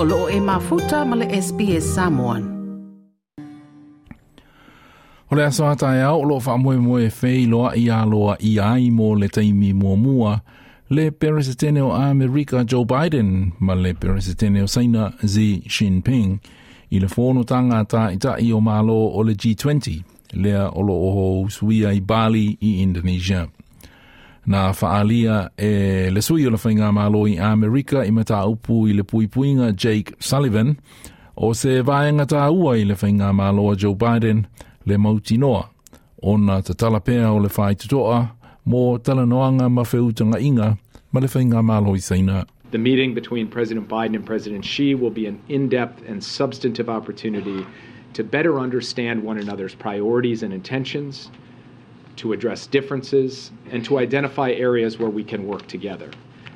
[0.00, 2.42] o loo e mafuta ma SBS Samoan.
[5.30, 8.60] O le aso ata e au, lo wha moe moe whei loa i aloa i
[8.60, 10.40] ai mo le taimi mua mua,
[10.90, 16.38] le peresetene o Amerika Joe Biden ma le peresetene o Saina Xi Jinping
[16.90, 20.02] i le whono tanga ta i ta i o malo o le G20,
[20.32, 23.48] lea o lo oho suia i Bali i Indonesia.
[24.48, 24.72] Na
[25.58, 26.56] e le sui o le
[26.90, 30.78] malo i Amerika i mata upu i le puipuinga Jake Sullivan,
[31.36, 32.94] o se vaenga ta ua i le
[33.34, 34.46] malo a Joe Biden
[34.86, 34.96] le
[36.22, 38.30] ona ta talapea o le tutoa,
[38.64, 39.68] mo talanoanga
[40.40, 40.78] inga,
[41.12, 41.28] ma le
[41.62, 42.46] malo i saina.
[42.70, 46.88] The meeting between President Biden and President Xi will be an in depth and substantive
[46.88, 47.66] opportunity
[48.14, 51.30] to better understand one another's priorities and intentions,
[52.18, 56.10] to address differences, and to identify areas where we can work together.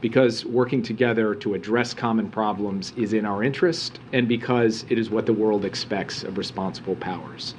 [0.00, 5.10] Because working together to address common problems is in our interest, and because it is
[5.10, 7.54] what the world expects of responsible powers.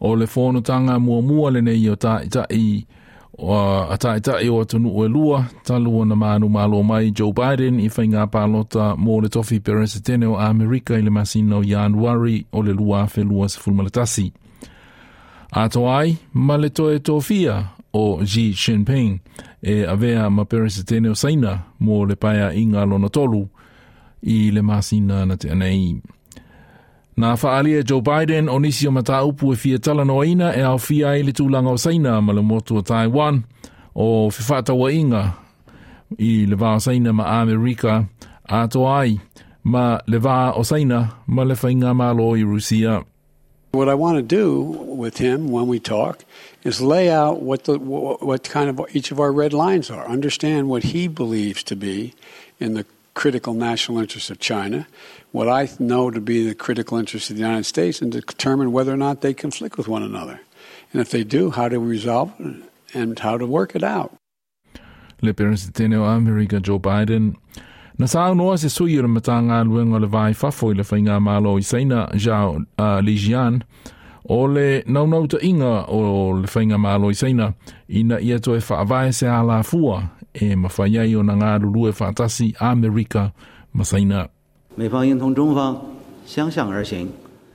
[0.00, 2.86] O le whonotanga mua le nei o ta i ta i
[3.38, 6.48] o a ta i ta i o atunu o e lua, talu o na manu
[6.48, 11.10] malo mai Joe Biden i whainga pālota mō le tofi peresetene o Amerika i le
[11.10, 14.32] masino Januari o le lua whelua se fulmalatasi.
[15.52, 19.20] Ato ai, ma le toe tofia o Xi Jinping
[19.60, 23.48] e avea ma peresetene o saina mō le paia inga lona tolu
[24.22, 25.98] i le masina na te anei.
[27.18, 30.78] Nā whaalia Joe Biden o nisi o mata upu e fia tala no e au
[30.78, 33.42] fia i le tūlanga o saina ma le motu o Taiwan
[33.94, 35.34] o whiwhata wa inga
[36.18, 38.06] i le vā o saina ma Amerika
[38.46, 39.18] ato ai
[39.64, 43.02] ma le vā o saina ma le whainga malo i Rusia.
[43.72, 46.24] What I want to do with him when we talk
[46.64, 50.06] is lay out what the what kind of each of our red lines are.
[50.08, 52.14] Understand what he believes to be
[52.58, 54.86] in the critical national interests of China,
[55.30, 58.92] what I know to be the critical interests of the United States, and determine whether
[58.92, 60.40] or not they conflict with one another.
[60.92, 64.16] And if they do, how to resolve it and how to work it out.
[65.22, 67.36] Le Presidente o Amerika Joe Biden
[67.99, 71.19] Na sa noa se sui o le matanga luenga le vai fafo i le whainga
[71.19, 73.63] malo i seina Zhao uh, Lijian
[74.29, 77.53] o le naunau ta inga o le whainga malo i seina
[77.87, 82.55] ina ia to e whaavae se ala fua e mawhaiai o na ngā rurue whaatasi
[82.59, 83.31] Amerika
[83.73, 84.27] ma seina.
[84.77, 85.79] 美方应同中方
[86.25, 87.07] 相向而行，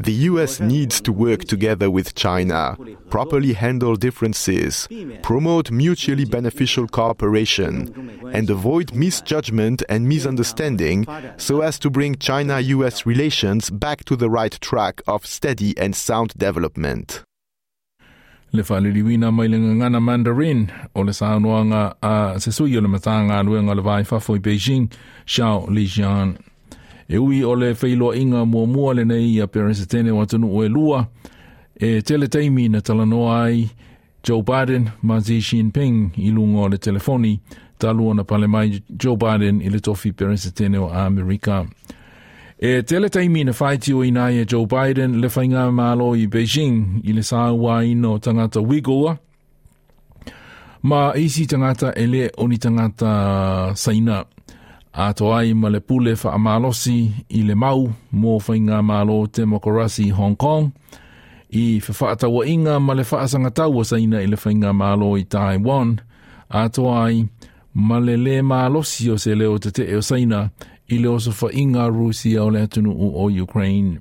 [0.00, 2.74] The US needs to work together with China,
[3.10, 4.88] properly handle differences,
[5.22, 7.74] promote mutually beneficial cooperation,
[8.32, 11.06] and avoid misjudgment and misunderstanding
[11.36, 15.94] so as to bring China US relations back to the right track of steady and
[15.94, 17.22] sound development.
[18.52, 18.64] Le
[19.30, 22.90] mai le Mandarin o le a o le
[23.74, 24.90] le i Beijing,
[25.68, 26.38] Lijian.
[27.10, 30.64] E ui o le whailo inga mua mua le nei a peresetene Tene atunu o
[30.64, 31.08] e lua,
[31.74, 33.68] e tele teimi na talanoa ai
[34.22, 37.40] Joe Biden ma Xi Jinping i lunga o le telefoni,
[37.78, 41.66] talua na pale mai Joe Biden i le tofi peresetene o Amerika.
[42.58, 47.00] E tele taimi na whaiti o ina e Joe Biden le whainga malo i Beijing
[47.04, 49.16] i le sāua ino tangata Uyghur.
[50.82, 54.24] Ma isi tangata ele oni tangata Saina.
[54.92, 60.10] A to ai ma le pule wha amalosi i le mau mō whainga malo Demokarasi
[60.10, 60.72] Hong Kong.
[61.52, 66.00] I whawhaatawa inga ma le whaasangataua Saina i le whainga malo i Taiwan.
[66.50, 67.28] A to ai
[67.74, 70.50] ma le le malosi o se leo te te o Saina
[70.88, 74.00] i le oso whainga Rusia o le atunu o Ukraine.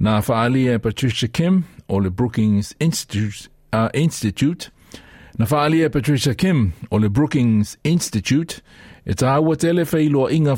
[0.00, 4.70] Nā whaalia Patricia Kim o le Brookings Institute, uh, Institute
[5.38, 8.62] Nā whaalia Patricia Kim o le Brookings Institute
[9.06, 10.56] e tā tele whailoa inga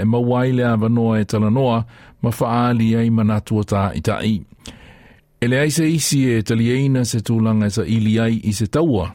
[0.00, 1.84] e mawai lea wanoa e talanoa
[2.22, 4.40] ma whaalia i manatua tā i tai.
[5.40, 9.12] Isi e talieina se tūlanga sa ili ai i se taua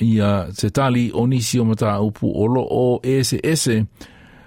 [0.00, 1.26] ia se tali o
[1.64, 3.86] mata upu o ese ese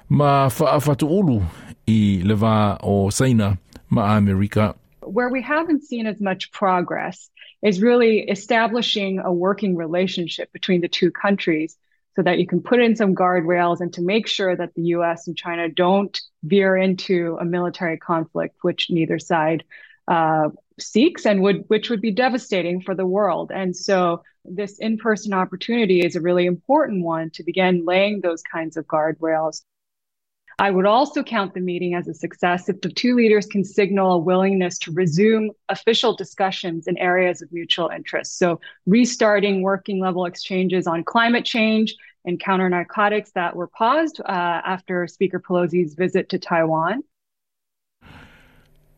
[0.09, 1.41] ma whaafatu ulu
[1.87, 3.57] i le wā o Saina
[3.89, 4.75] ma Amerika.
[5.01, 7.29] Where we haven't seen as much progress
[7.61, 11.77] is really establishing a working relationship between the two countries
[12.15, 15.27] so that you can put in some guardrails and to make sure that the US
[15.27, 19.63] and China don't veer into a military conflict, which neither side
[20.07, 20.49] uh,
[20.79, 23.51] seeks and would which would be devastating for the world.
[23.53, 28.77] And so this in-person opportunity is a really important one to begin laying those kinds
[28.77, 29.61] of guardrails.
[30.59, 34.13] I would also count the meeting as a success if the two leaders can signal
[34.13, 38.37] a willingness to resume official discussions in areas of mutual interest.
[38.37, 41.95] So, restarting working level exchanges on climate change,
[42.25, 47.03] and counter narcotics that were paused uh, after Speaker Pelosi's visit to Taiwan.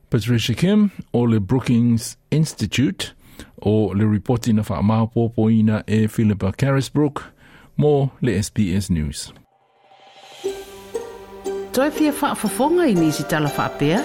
[0.09, 3.13] Patricia Kim o le Brookings Institute
[3.61, 7.33] o le reporti na whaamaupopoina e Philippa Carisbrook
[7.77, 9.33] more le SBS News.
[11.75, 13.99] Toi pia whaafafonga i nisi tala whaapea?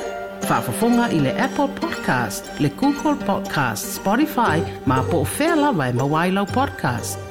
[0.48, 5.92] Whaafafonga i le Apple Podcast, le Google Podcast, Spotify, ma po o whea lawa e
[5.92, 7.29] mawailau podcast.